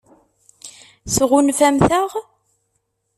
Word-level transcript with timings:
Tɣunfamt-aɣ? 1.15 2.11